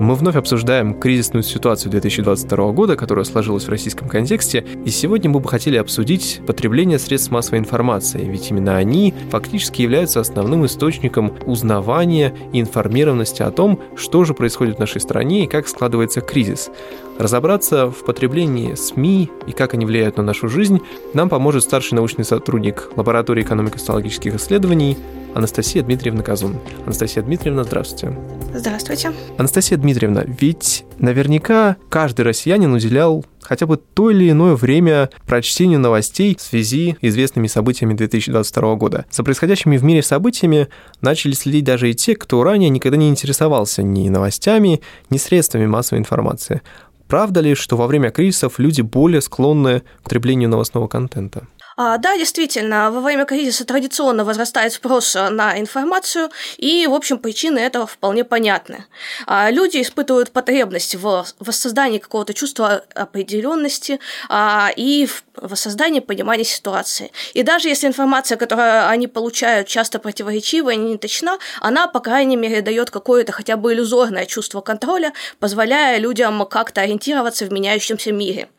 [0.00, 5.40] Мы вновь обсуждаем кризисную ситуацию 2022 года, которая сложилась в российском контексте, и сегодня мы
[5.40, 12.34] бы хотели обсудить потребление средств массовой информации, ведь именно они фактически являются основным источником узнавания
[12.50, 16.70] и информированности о том, что же происходит в нашей стране и как складывается кризис.
[17.18, 20.80] Разобраться в потреблении СМИ и как они влияют на нашу жизнь
[21.12, 24.96] нам поможет старший научный сотрудник лаборатории экономико-социологических исследований
[25.34, 26.58] Анастасия Дмитриевна Казун.
[26.84, 28.16] Анастасия Дмитриевна, здравствуйте.
[28.54, 29.12] Здравствуйте.
[29.38, 36.36] Анастасия Дмитриевна, ведь наверняка каждый россиянин уделял хотя бы то или иное время прочтению новостей
[36.36, 39.06] в связи с известными событиями 2022 года.
[39.10, 40.68] За происходящими в мире событиями
[41.00, 46.00] начали следить даже и те, кто ранее никогда не интересовался ни новостями, ни средствами массовой
[46.00, 46.62] информации.
[47.08, 51.48] Правда ли, что во время кризисов люди более склонны к потреблению новостного контента?
[51.82, 57.58] А, да, действительно, во время кризиса традиционно возрастает спрос на информацию, и, в общем, причины
[57.58, 58.84] этого вполне понятны.
[59.26, 67.12] А, люди испытывают потребность в воссоздании какого-то чувства определенности а, и в воссоздании понимания ситуации.
[67.32, 72.36] И даже если информация, которую они получают, часто противоречива и не точна, она, по крайней
[72.36, 78.50] мере, дает какое-то хотя бы иллюзорное чувство контроля, позволяя людям как-то ориентироваться в меняющемся мире.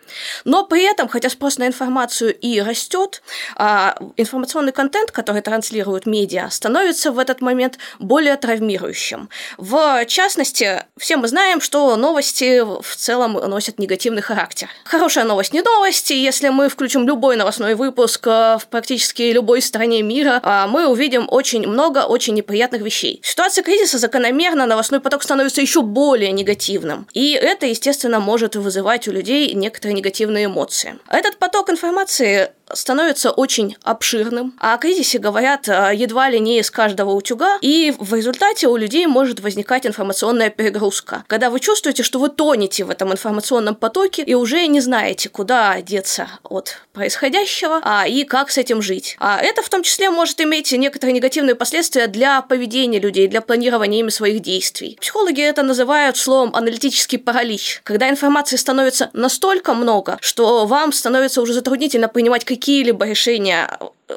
[0.45, 3.21] Но при этом, хотя спрос на информацию и растет,
[3.55, 9.29] а, информационный контент, который транслируют медиа, становится в этот момент более травмирующим.
[9.57, 14.69] В частности, все мы знаем, что новости в целом носят негативный характер.
[14.85, 16.13] Хорошая новость не новости.
[16.13, 21.27] Если мы включим любой новостной выпуск а, в практически любой стране мира, а, мы увидим
[21.29, 23.19] очень много очень неприятных вещей.
[23.23, 27.07] Ситуация кризиса закономерно, новостной поток становится еще более негативным.
[27.13, 30.99] И это, естественно, может вызывать у людей некоторые негативные эмоции.
[31.07, 34.53] Этот поток информации становится очень обширным.
[34.59, 38.75] А о кризисе говорят э, едва ли не из каждого утюга, и в результате у
[38.75, 44.23] людей может возникать информационная перегрузка, когда вы чувствуете, что вы тонете в этом информационном потоке
[44.23, 49.15] и уже не знаете, куда деться от происходящего, а и как с этим жить.
[49.19, 53.99] А это в том числе может иметь некоторые негативные последствия для поведения людей, для планирования
[53.99, 54.97] ими своих действий.
[54.99, 61.53] Психологи это называют словом аналитический паралич, когда информации становится настолько много, что вам становится уже
[61.53, 63.67] затруднительно принимать какие какие-либо решения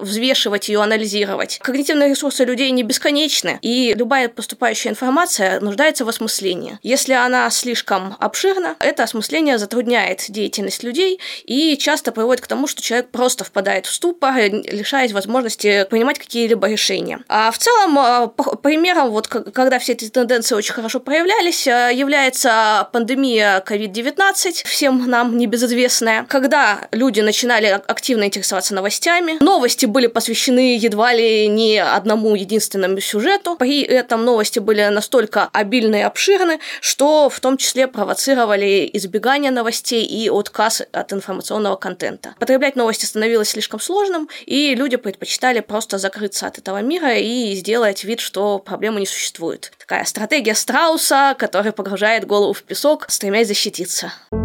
[0.00, 1.58] взвешивать ее, анализировать.
[1.62, 6.78] Когнитивные ресурсы людей не бесконечны, и любая поступающая информация нуждается в осмыслении.
[6.82, 12.82] Если она слишком обширна, это осмысление затрудняет деятельность людей и часто приводит к тому, что
[12.82, 17.20] человек просто впадает в ступор, лишаясь возможности принимать какие-либо решения.
[17.28, 22.88] А в целом, а, примером, вот когда все эти тенденции очень хорошо проявлялись, а, является
[22.92, 30.76] пандемия COVID-19, всем нам небезызвестная, когда люди начинали активно интересоваться новостями, новости новости были посвящены
[30.78, 33.56] едва ли не одному единственному сюжету.
[33.56, 40.04] При этом новости были настолько обильны и обширны, что в том числе провоцировали избегание новостей
[40.04, 42.34] и отказ от информационного контента.
[42.38, 48.04] Потреблять новости становилось слишком сложным, и люди предпочитали просто закрыться от этого мира и сделать
[48.04, 49.72] вид, что проблемы не существует.
[49.78, 54.12] Такая стратегия страуса, который погружает голову в песок, стремясь защититься.
[54.30, 54.43] То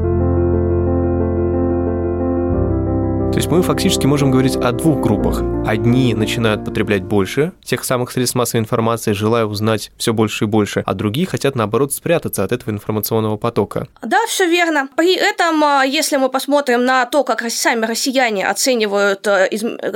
[3.39, 5.41] есть мы фактически можем говорить о двух группах.
[5.65, 10.83] Одни начинают потреблять больше тех самых средств массовой информации, желая узнать все больше и больше,
[10.85, 13.87] а другие хотят, наоборот, спрятаться от этого информационного потока.
[14.01, 14.89] Да, все верно.
[14.97, 19.47] При этом, а, если мы посмотрим на то, как сами россияне оценивают, а,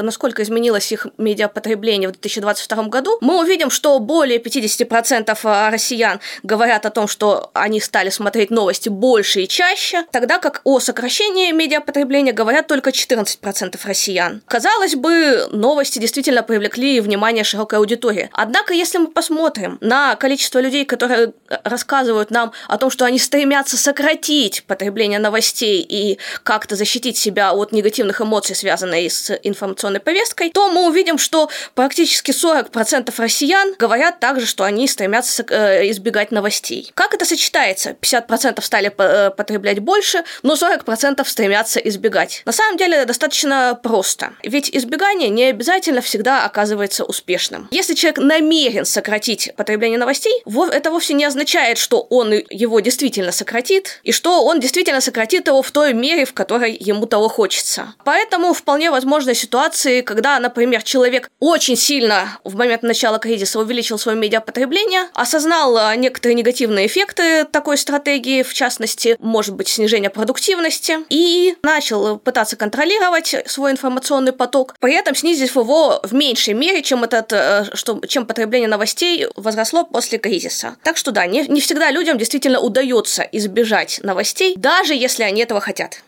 [0.02, 6.86] насколько изменилось их медиапотребление в 2022 году, мы увидим, что более 50% а, россиян говорят
[6.86, 12.32] о том, что они стали смотреть новости больше и чаще, тогда как о сокращении медиапотребления
[12.32, 14.42] говорят только 14 14% россиян.
[14.48, 18.30] Казалось бы, новости действительно привлекли внимание широкой аудитории.
[18.34, 21.34] Однако, если мы посмотрим на количество людей, которые
[21.64, 27.72] рассказывают нам о том, что они стремятся сократить потребление новостей и как-то защитить себя от
[27.72, 34.46] негативных эмоций, связанных с информационной повесткой, то мы увидим, что практически 40% россиян говорят также,
[34.46, 36.92] что они стремятся э, избегать новостей.
[36.94, 37.96] Как это сочетается?
[38.02, 42.44] 50% стали э, потреблять больше, но 40% стремятся избегать.
[42.46, 43.23] На самом деле, достаточно
[43.82, 44.34] просто.
[44.44, 47.68] Ведь избегание не обязательно всегда оказывается успешным.
[47.72, 54.00] Если человек намерен сократить потребление новостей, это вовсе не означает, что он его действительно сократит,
[54.04, 57.94] и что он действительно сократит его в той мере, в которой ему того хочется.
[58.04, 64.18] Поэтому вполне возможны ситуации, когда, например, человек очень сильно в момент начала кризиса увеличил свое
[64.18, 71.56] медиапотребление, осознал а, некоторые негативные эффекты такой стратегии, в частности, может быть, снижение продуктивности, и
[71.62, 77.04] начал пытаться контролировать контролировать свой информационный поток, при этом снизив его в меньшей мере, чем,
[77.04, 80.76] этот, э, что, чем потребление новостей возросло после кризиса.
[80.84, 85.60] Так что да, не, не всегда людям действительно удается избежать новостей, даже если они этого
[85.60, 86.04] хотят.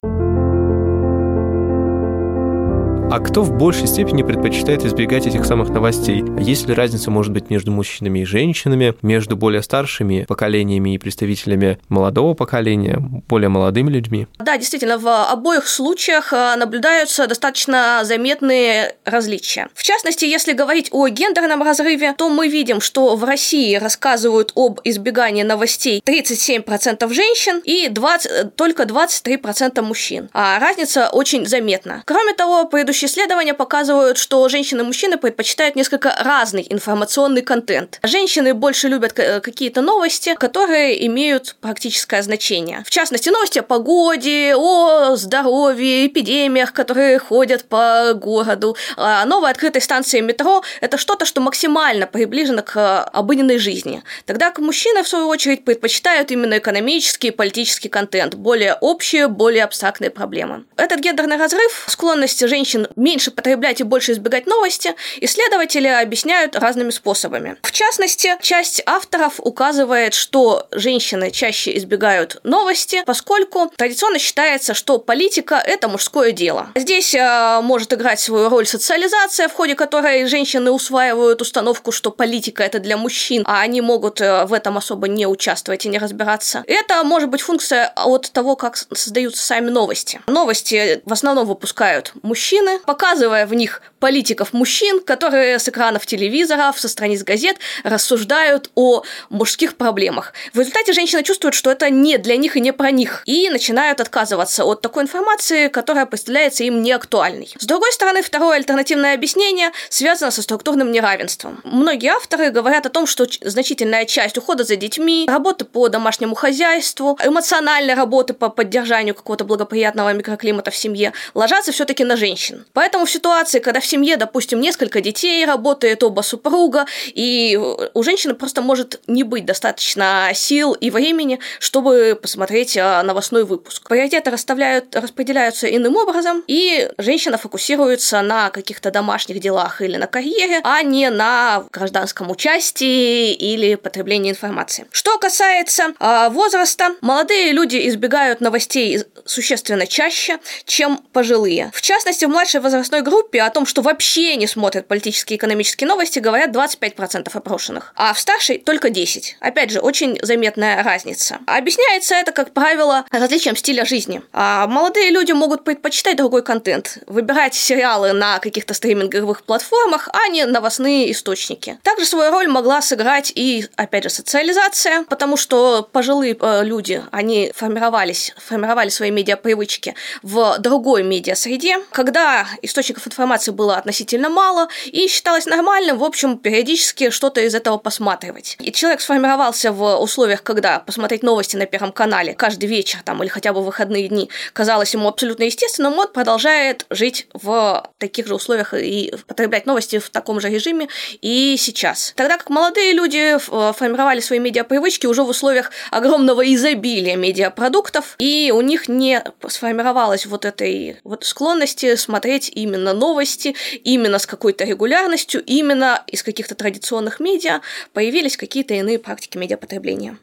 [3.12, 6.24] А кто в большей степени предпочитает избегать этих самых новостей?
[6.40, 11.80] Есть ли разница, может быть, между мужчинами и женщинами, между более старшими поколениями и представителями
[11.88, 14.28] молодого поколения, более молодыми людьми?
[14.40, 19.70] Да, действительно, в обоих случаях э, наблюдаются достаточно заметные различия.
[19.76, 24.82] В частности, если говорить о гендерном разрыве, то мы видим, что в России рассказывают об
[24.84, 30.30] избегании новостей 37% женщин и 20, только 23% мужчин.
[30.34, 32.02] А разница очень заметна.
[32.06, 38.00] Кроме того, предыдущие Предыдущие исследования показывают, что женщины и мужчины предпочитают несколько разный информационный контент.
[38.02, 42.84] Женщины больше любят какие-то новости, которые имеют практическое значение.
[42.84, 48.76] В частности, новости о погоде, о здоровье, эпидемиях, которые ходят по городу.
[48.98, 54.02] А новая открытая станция метро– это что-то, что максимально приближено к обыденной жизни.
[54.26, 59.64] Тогда как мужчины, в свою очередь, предпочитают именно экономический и политический контент, более общие, более
[59.64, 60.66] абстрактные проблемы.
[60.76, 67.58] Этот гендерный разрыв, склонность женщин меньше потреблять и больше избегать новости, исследователи объясняют разными способами.
[67.62, 75.56] В частности, часть авторов указывает, что женщины чаще избегают новости, поскольку традиционно считается, что политика–
[75.66, 76.70] это мужское дело.
[76.76, 82.64] Здесь э, может играть свою роль социализация, в ходе которой женщины усваивают установку, что политика–
[82.66, 86.64] это для мужчин, а они могут э, в этом особо не участвовать и не разбираться.
[86.68, 90.22] Это может быть функция от того, как создаются сами новости.
[90.28, 96.88] Новости в основном выпускают мужчины, показывая в них политиков мужчин, которые с экранов телевизоров, со
[96.88, 100.34] страниц газет рассуждают о мужских проблемах.
[100.54, 104.00] В результате женщины чувствуют, что это не для них и не про них, и начинают
[104.00, 107.52] отказываться от такой информации, которая представляется им неактуальной.
[107.58, 111.62] С другой стороны, второе альтернативное объяснение связано со структурным неравенством.
[111.64, 117.18] Многие авторы говорят о том, что значительная часть ухода за детьми, работы по домашнему хозяйству,
[117.26, 122.68] эмоциональной работы по поддержанию какого-то благоприятного микроклимата в семье ложатся все-таки на женщин.
[122.74, 127.58] Поэтому в ситуации, когда в семье, допустим, несколько детей, работает оба супруга, и
[127.94, 133.88] у женщины просто может не быть достаточно сил и времени, чтобы посмотреть а, новостной выпуск.
[133.88, 140.60] Приоритеты расставляют, распределяются иным образом, и женщина фокусируется на каких-то домашних делах или на карьере,
[140.66, 144.88] а не на гражданском участии или потреблении информации.
[144.92, 151.72] Что касается э, возраста, молодые люди избегают новостей существенно чаще, чем пожилые.
[151.74, 155.88] В частности, в младшей возрастной группе о том, что вообще не смотрят политические и экономические
[155.88, 159.36] новости, говорят 25% опрошенных, а в старшей только 10%.
[159.40, 161.40] Опять же, очень заметная разница.
[161.46, 164.22] Объясняется это, как правило, различием стиля жизни.
[164.34, 170.46] А молодые люди могут предпочитать другой контент, выбирать сериалы на каких-то стриминговых платформах, а не
[170.46, 171.78] новостные источники.
[171.84, 177.52] Также свою роль могла сыграть и, опять же, социализация, потому что пожилые э, люди, они
[177.56, 179.94] формировались, формировали свои медиапривычки
[180.24, 187.10] в другой медиасреде, когда источников информации было относительно мало, и считалось нормальным, в общем, периодически
[187.10, 188.58] что-то из этого посматривать.
[188.60, 193.30] И человек сформировался в условиях, когда посмотреть новости на Первом канале каждый вечер там, или
[193.30, 198.36] хотя бы в выходные дни казалось ему абсолютно естественным, он продолжает жить в таких же
[198.36, 200.88] условиях и потреблять новости в таком же режиме
[201.22, 202.14] и сейчас.
[202.16, 208.62] Тогда как молодые люди формировали свои медиапривычки уже в условиях огромного изобилия медиапродуктов, и у
[208.62, 216.04] них не сформировалась вот этой вот склонности смотреть именно новости, именно с какой-то регулярностью, именно
[216.08, 217.62] из каких-то традиционных медиа
[217.94, 220.18] появились какие-то иные практики медиапотребления.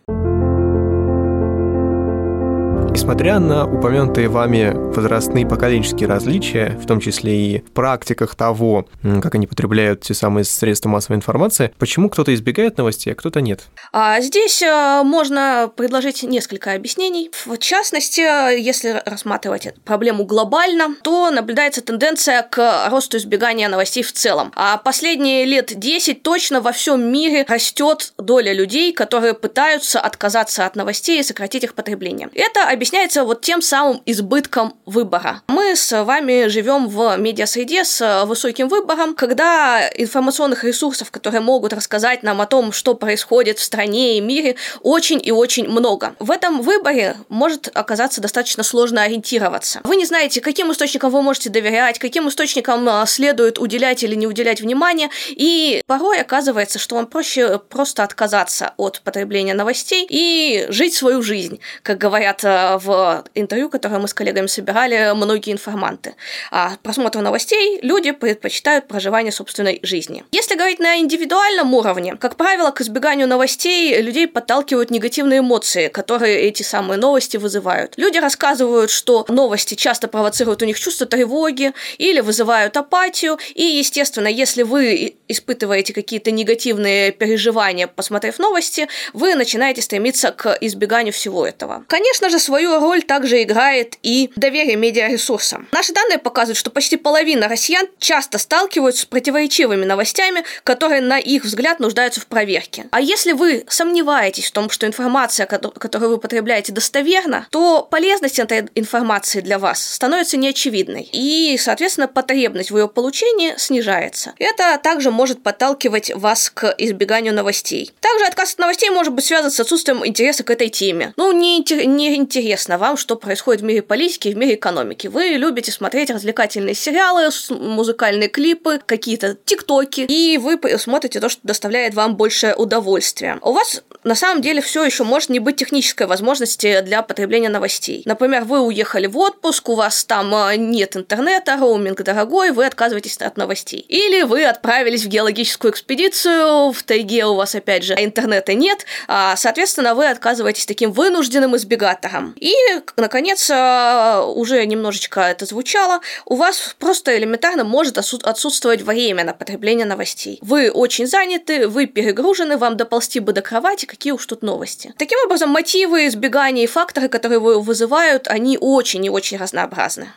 [2.92, 8.86] Несмотря на упомянутые вами возрастные поколенческие различия, в том числе и в практиках того,
[9.22, 13.62] как они потребляют те самые средства массовой информации, почему кто-то избегает новостей, а кто-то нет?
[13.92, 17.30] А здесь э, можно предложить несколько объяснений.
[17.46, 18.20] В частности,
[18.60, 24.52] если рассматривать проблему глобально, то наблюдается тенденция к росту избегания новостей в целом.
[24.54, 30.76] А последние лет 10 точно во всем мире растет доля людей, которые пытаются отказаться от
[30.76, 32.28] новостей и сократить их потребление.
[32.34, 35.42] Это объясняется вот тем самым избытком выбора.
[35.46, 42.24] Мы с вами живем в медиасреде с высоким выбором, когда информационных ресурсов, которые могут рассказать
[42.24, 46.16] нам о том, что происходит в стране и мире, очень и очень много.
[46.18, 49.80] В этом выборе может оказаться достаточно сложно ориентироваться.
[49.84, 54.26] Вы не знаете, каким источникам вы можете доверять, каким источникам а, следует уделять или не
[54.26, 60.94] уделять внимание, и порой оказывается, что вам проще просто отказаться от потребления новостей и жить
[60.94, 66.14] свою жизнь, как говорят а, в интервью, которое мы с коллегами собирали, многие информанты.
[66.50, 70.24] А просмотр новостей люди предпочитают проживание собственной жизни.
[70.32, 76.40] Если говорить на индивидуальном уровне, как правило, к избеганию новостей людей подталкивают негативные эмоции, которые
[76.42, 77.94] эти самые новости вызывают.
[77.96, 84.28] Люди рассказывают, что новости часто провоцируют у них чувство тревоги или вызывают апатию, и, естественно,
[84.28, 91.84] если вы испытываете какие-то негативные переживания, посмотрев новости, вы начинаете стремиться к избеганию всего этого.
[91.88, 95.68] Конечно же, свою роль также играет и доверие медиаресурсам.
[95.72, 101.44] Наши данные показывают, что почти половина россиян часто сталкиваются с противоречивыми новостями, которые, на их
[101.44, 102.86] взгляд, нуждаются в проверке.
[102.90, 108.68] А если вы сомневаетесь в том, что информация, которую вы потребляете, достоверна, то полезность этой
[108.74, 111.08] информации для вас становится неочевидной.
[111.12, 114.34] И, соответственно, потребность в ее получении снижается.
[114.38, 117.92] Это также может подталкивать вас к избеганию новостей.
[118.00, 121.12] Также отказ от новостей может быть связан с отсутствием интереса к этой теме.
[121.16, 122.14] Ну, не, не
[122.52, 125.06] интересно вам, что происходит в мире политики и в мире экономики.
[125.06, 131.94] Вы любите смотреть развлекательные сериалы, музыкальные клипы, какие-то тиктоки, и вы смотрите то, что доставляет
[131.94, 133.38] вам большее удовольствие.
[133.40, 138.02] У вас на самом деле все еще может не быть технической возможности для потребления новостей.
[138.04, 143.16] Например, вы уехали в отпуск, у вас там а, нет интернета, роуминг дорогой, вы отказываетесь
[143.18, 143.86] от новостей.
[143.88, 149.36] Или вы отправились в геологическую экспедицию, в тайге у вас опять же интернета нет, а,
[149.36, 152.34] соответственно, вы отказываетесь таким вынужденным избегатором.
[152.42, 152.56] И,
[152.96, 159.86] наконец, а, уже немножечко это звучало, у вас просто элементарно может отсутствовать время на потребление
[159.86, 160.40] новостей.
[160.42, 164.92] Вы очень заняты, вы перегружены, вам доползти бы до кровати, какие уж тут новости.
[164.98, 170.08] Таким образом, мотивы избегания и факторы, которые его вызывают, они очень и очень разнообразны.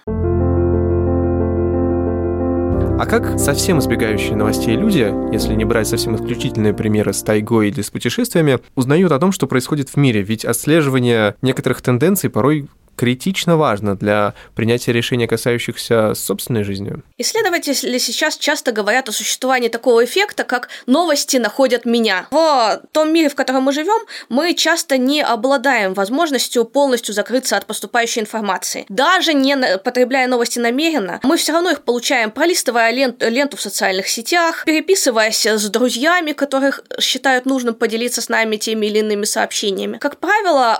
[2.98, 7.82] А как совсем избегающие новостей люди, если не брать совсем исключительные примеры с тайгой или
[7.82, 10.22] с путешествиями, узнают о том, что происходит в мире?
[10.22, 16.94] Ведь отслеживание некоторых тенденций порой критично важно для принятия решений, касающихся собственной жизни.
[17.18, 22.28] Исследователи сейчас часто говорят о существовании такого эффекта, как новости находят меня.
[22.32, 27.66] В том мире, в котором мы живем, мы часто не обладаем возможностью полностью закрыться от
[27.66, 28.86] поступающей информации.
[28.90, 34.08] Даже не потребляя новости намеренно, мы все равно их получаем, пролистывая ленту, ленту в социальных
[34.08, 39.98] сетях, переписываясь с друзьями, которых считают нужным поделиться с нами теми или иными сообщениями.
[39.98, 40.80] Как правило,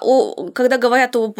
[0.54, 1.40] когда говорят об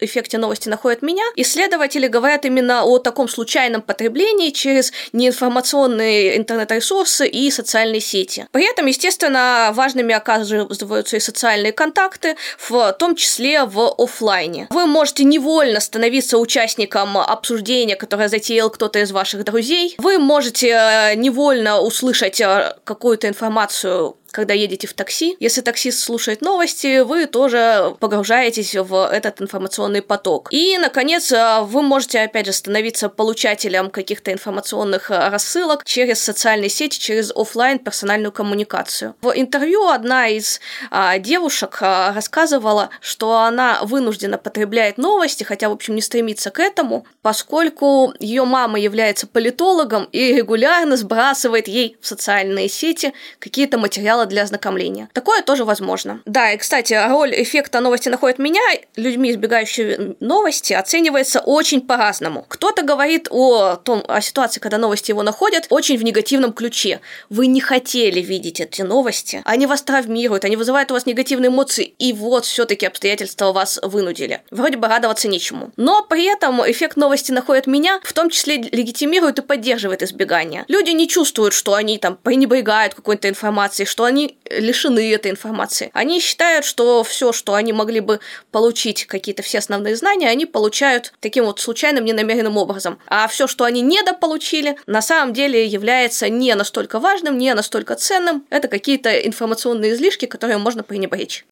[0.00, 7.50] эффекте новости находят меня, исследователи говорят именно о таком случайном потреблении через неинформационные интернет-ресурсы и
[7.50, 8.46] социальные сети.
[8.52, 14.66] При этом, естественно, важными оказываются и социальные контакты, в том числе в офлайне.
[14.70, 19.94] Вы можете невольно становиться участником обсуждения, которое затеял кто-то из ваших друзей.
[19.98, 25.36] Вы можете э, невольно услышать э, какую-то информацию когда едете в такси.
[25.38, 30.48] Если таксист слушает новости, вы тоже погружаетесь в этот информационный поток.
[30.50, 36.68] И, наконец, э, вы можете, опять же, становиться получателем каких-то информационных э, рассылок через социальные
[36.68, 39.14] сети, через офлайн персональную коммуникацию.
[39.22, 40.60] В интервью одна из
[40.90, 46.58] а, девушек а, рассказывала, что она вынуждена потребляет новости, хотя, в общем, не стремится к
[46.58, 54.23] этому, поскольку ее мама является политологом и регулярно сбрасывает ей в социальные сети какие-то материалы
[54.24, 55.08] материала для ознакомления.
[55.12, 56.20] Такое тоже возможно.
[56.24, 58.60] Да, и, кстати, роль эффекта новости находит меня
[58.96, 62.44] людьми, избегающими новости, оценивается очень по-разному.
[62.48, 67.00] Кто-то говорит о том, о ситуации, когда новости его находят, очень в негативном ключе.
[67.30, 71.84] Вы не хотели видеть эти новости, они вас травмируют, они вызывают у вас негативные эмоции,
[71.84, 74.40] и вот все-таки обстоятельства вас вынудили.
[74.50, 75.70] Вроде бы радоваться нечему.
[75.76, 80.64] Но при этом эффект новости находит меня, в том числе легитимирует и поддерживает избегание.
[80.68, 85.90] Люди не чувствуют, что они там пренебрегают какой-то информацией, что они они лишены этой информации.
[85.92, 88.20] Они считают, что все, что они могли бы
[88.52, 93.00] получить, какие-то все основные знания, они получают таким вот случайным, ненамеренным образом.
[93.08, 98.46] А все, что они недополучили, на самом деле является не настолько важным, не настолько ценным.
[98.50, 101.44] Это какие-то информационные излишки, которые можно пренебречь.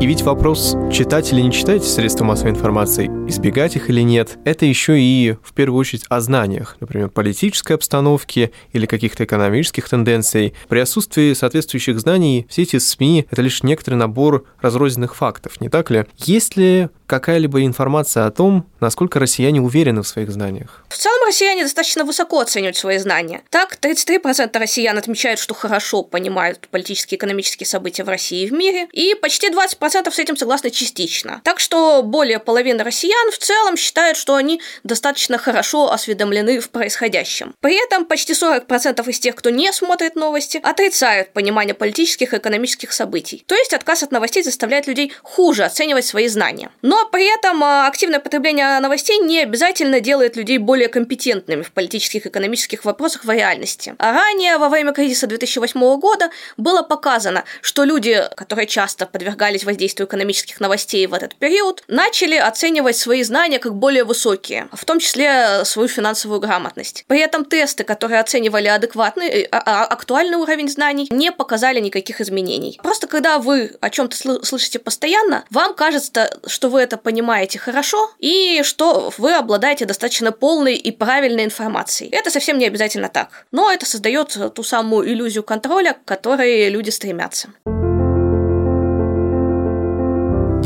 [0.00, 4.64] И ведь вопрос, читать или не читать средства массовой информации, избегать их или нет, это
[4.64, 10.54] еще и в первую очередь о знаниях, например, политической обстановки или каких-то экономических тенденций.
[10.68, 15.90] При отсутствии соответствующих знаний все эти СМИ— это лишь некоторый набор разрозненных фактов, не так
[15.90, 16.04] ли?
[16.16, 20.84] Есть ли какая-либо информация о том, насколько россияне уверены в своих знаниях?
[20.90, 23.42] В целом россияне достаточно высоко оценивают свои знания.
[23.50, 28.52] Так, 33% россиян отмечают, что хорошо понимают политические и экономические события в России и в
[28.52, 31.40] мире, и почти 20% 40% с этим согласны частично.
[31.44, 37.54] Так что более половины россиян в целом считают, что они достаточно хорошо осведомлены в происходящем.
[37.60, 42.92] При этом почти 40% из тех, кто не смотрит новости, отрицают понимание политических и экономических
[42.92, 43.44] событий.
[43.46, 46.70] То есть отказ от новостей заставляет людей хуже оценивать свои знания.
[46.82, 52.26] Но при этом а, активное потребление новостей не обязательно делает людей более компетентными в политических
[52.26, 53.94] и экономических вопросах в реальности.
[53.98, 59.77] А ранее, во время кризиса 2008 года, было показано, что люди, которые часто подвергались воздействию
[59.86, 65.64] экономических новостей в этот период, начали оценивать свои знания как более высокие, в том числе
[65.64, 67.04] свою финансовую грамотность.
[67.06, 72.20] При этом тесты, которые оценивали адекватный, э, а, а, актуальный уровень знаний, не показали никаких
[72.20, 72.78] изменений.
[72.82, 78.62] Просто когда вы о чем-то слышите постоянно, вам кажется, что вы это понимаете хорошо и
[78.62, 82.10] что вы обладаете достаточно полной и правильной информацией.
[82.10, 83.46] Это совсем не обязательно так.
[83.52, 87.48] Но это создает ту самую иллюзию контроля, к которой люди стремятся.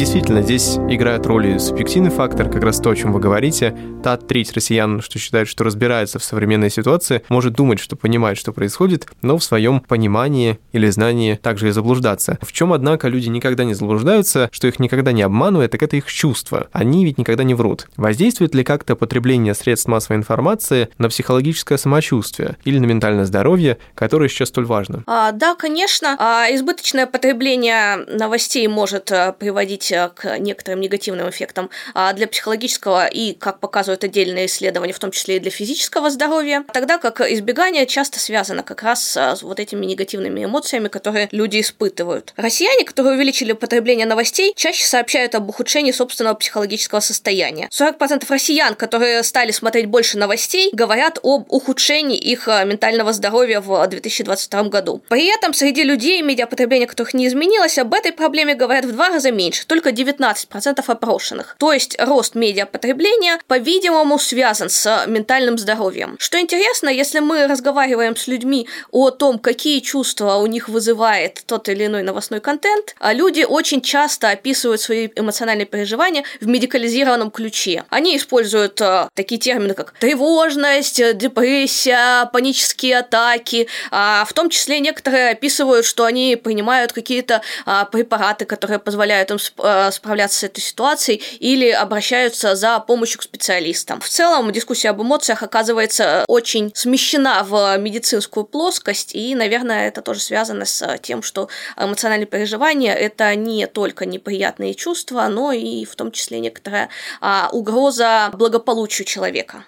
[0.02, 3.73] Действительно, здесь играет роль и субъективный фактор, как раз то, о чем вы говорите.
[4.02, 8.52] Та треть россиян, что считает, что разбирается в современной ситуации, может думать, что понимает, что
[8.52, 12.37] происходит, но в своем понимании или знании также и заблуждаться.
[12.42, 16.06] В чем, однако, люди никогда не заблуждаются, что их никогда не обманывает, так это их
[16.06, 16.66] чувства.
[16.73, 17.87] Они ведь никогда не врут.
[17.97, 24.28] Воздействует ли как-то потребление средств массовой информации на психологическое самочувствие или на ментальное здоровье, которое
[24.28, 25.04] сейчас столь важно?
[25.06, 26.16] А, да, конечно.
[26.18, 33.34] А, избыточное потребление новостей может а, приводить к некоторым негативным эффектам а для психологического и,
[33.34, 38.18] как показывают отдельные исследования, в том числе и для физического здоровья, тогда как избегание часто
[38.18, 42.32] связано как раз с вот этими негативными эмоциями, которые люди испытывают.
[42.37, 47.68] Россияне, которые увеличили потребление новостей, чаще сообщают об ухудшении собственного психологического состояния.
[47.70, 53.87] 40% россиян, которые стали смотреть больше новостей, говорят об ухудшении их э, ментального здоровья в
[53.87, 55.02] 2022 году.
[55.08, 59.30] При этом среди людей, медиапотребление которых не изменилось, об этой проблеме говорят в два раза
[59.30, 61.57] меньше, только 19% опрошенных.
[61.59, 66.17] То есть рост медиапотребления, по-видимому, связан с ментальным здоровьем.
[66.19, 71.71] Что интересно, если мы разговариваем с людьми о том, какие чувства у них вызывает тот
[71.71, 77.85] или иной новостной контент, а люди очень часто описывают свои эмоциональные переживания в медикализированном ключе.
[77.88, 85.31] Они используют э, такие термины, как тревожность, депрессия, панические атаки, а в том числе некоторые
[85.31, 89.61] описывают, что они принимают какие-то а, препараты, которые позволяют им Э,
[89.92, 94.00] справляться с этой ситуацией или обращаются за помощью к специалистам.
[94.00, 100.20] В целом дискуссия об эмоциях оказывается очень смещена в медицинскую плоскость, и, наверное, это тоже
[100.20, 106.12] связано с тем, что эмоциональные переживания– это не только неприятные чувства, но и в том
[106.12, 106.88] числе некоторая
[107.20, 109.64] а, угроза благополучию человека.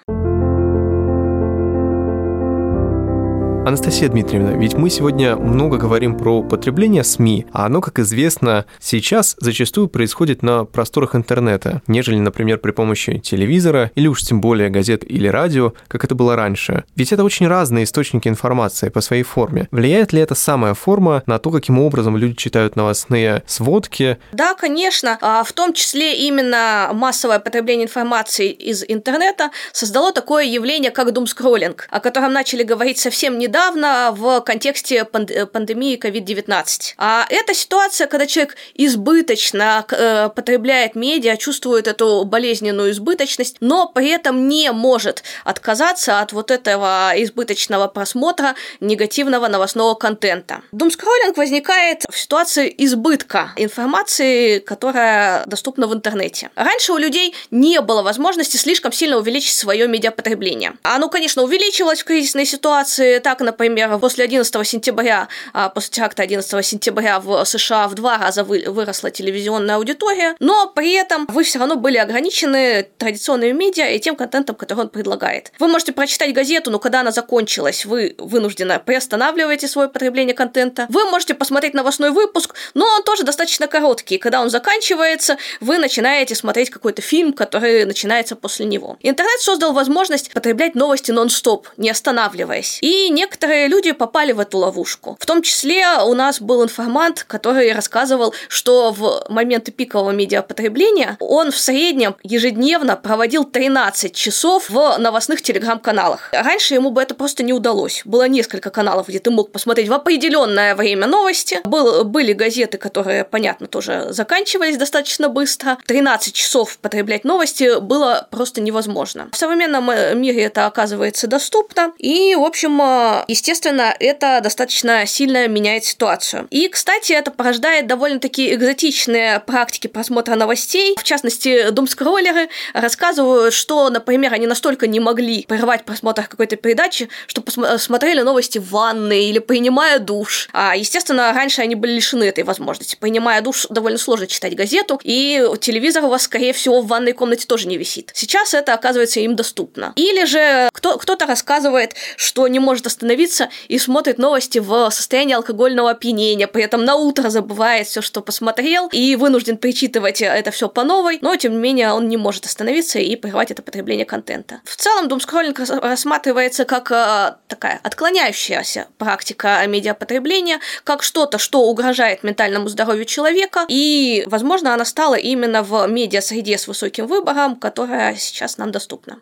[3.67, 9.37] Анастасия Дмитриевна, ведь мы сегодня много говорим про потребление СМИ, а оно, как известно, сейчас
[9.39, 15.03] зачастую происходит на просторах интернета, нежели, например, при помощи телевизора или уж тем более газет
[15.11, 16.85] или радио, как это было раньше.
[16.95, 19.67] Ведь это очень разные источники информации по своей форме.
[19.71, 24.19] Влияет ли эта самая форма на то, каким образом люди читают новостные сводки?
[24.33, 25.17] Да, конечно.
[25.23, 31.89] А в том числе именно массовое потребление информации из интернета создало такое явление, как думскроллинг,
[31.91, 36.95] о котором начали говорить совсем недавно недавно в контексте панд- пандемии COVID-19.
[36.99, 44.09] А это ситуация, когда человек избыточно э, потребляет медиа, чувствует эту болезненную избыточность, но при
[44.09, 50.63] этом не может отказаться от вот этого избыточного просмотра негативного новостного контента.
[50.73, 56.51] Думскроллинг возникает в ситуации избытка информации, которая доступна в интернете.
[56.57, 60.73] Раньше у людей не было возможности слишком сильно увеличить свое медиапотребление.
[60.83, 66.63] Оно, конечно, увеличивалось в кризисной ситуации, так например, после 11 сентября, а, после теракта 11
[66.63, 71.77] сентября в США в два раза выросла телевизионная аудитория, но при этом вы все равно
[71.77, 75.53] были ограничены традиционными медиа и тем контентом, который он предлагает.
[75.59, 80.87] Вы можете прочитать газету, но когда она закончилась, вы вынуждены приостанавливаете свое потребление контента.
[80.89, 84.19] Вы можете посмотреть новостной выпуск, но он тоже достаточно короткий.
[84.19, 88.97] Когда он заканчивается, вы начинаете смотреть какой-то фильм, который начинается после него.
[89.01, 92.79] Интернет создал возможность потреблять новости нон-стоп, не останавливаясь.
[92.81, 95.17] И некоторые некоторые люди попали в эту ловушку.
[95.19, 101.51] В том числе у нас был информант, который рассказывал, что в моменты пикового медиапотребления он
[101.51, 106.31] в среднем ежедневно проводил 13 часов в новостных телеграм-каналах.
[106.33, 108.03] Раньше ему бы это просто не удалось.
[108.05, 111.59] Было несколько каналов, где ты мог посмотреть в определенное время новости.
[111.65, 115.77] Был, были газеты, которые, понятно, тоже заканчивались достаточно быстро.
[115.87, 119.29] 13 часов потреблять новости было просто невозможно.
[119.33, 121.93] В современном мире это оказывается доступно.
[121.99, 126.47] И, в общем, то, естественно, это достаточно сильно меняет ситуацию.
[126.51, 130.95] И, кстати, это порождает довольно-таки экзотичные практики просмотра новостей.
[130.99, 137.41] В частности, думскроллеры рассказывают, что, например, они настолько не могли прервать просмотр какой-то передачи, что
[137.41, 140.49] посмотрели новости в ванной или принимая душ.
[140.53, 142.97] А, естественно, раньше они были лишены этой возможности.
[143.01, 147.47] Принимая душ довольно сложно читать газету, и телевизор у вас, скорее всего, в ванной комнате
[147.47, 148.11] тоже не висит.
[148.15, 149.93] Сейчас это оказывается им доступно.
[149.97, 155.91] Или же кто, кто-то рассказывает, что не может остановиться и смотрит новости в состоянии алкогольного
[155.91, 160.85] опьянения, при этом на утро забывает все, что посмотрел, и вынужден перечитывать это все по
[160.85, 164.61] новой, но тем не менее он не может остановиться и прервать это потребление контента.
[164.65, 172.69] В целом, думскроллинг рассматривается как э, такая отклоняющаяся практика медиапотребления, как что-то, что угрожает ментальному
[172.69, 178.71] здоровью человека, и, возможно, она стала именно в медиа-среде с высоким выбором, которая сейчас нам
[178.73, 179.19] доступна.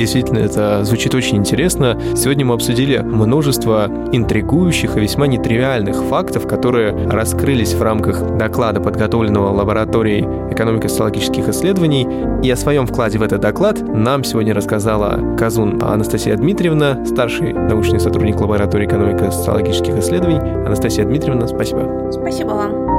[0.00, 2.00] Действительно, это звучит очень интересно.
[2.16, 9.52] Сегодня мы обсудили множество интригующих и весьма нетривиальных фактов, которые раскрылись в рамках доклада, подготовленного
[9.52, 12.08] лабораторией экономико-социологических исследований.
[12.42, 18.00] И о своем вкладе в этот доклад нам сегодня рассказала Казун Анастасия Дмитриевна, старший научный
[18.00, 20.40] сотрудник лаборатории экономико-социологических исследований.
[20.64, 22.10] Анастасия Дмитриевна, спасибо.
[22.10, 22.89] Спасибо вам.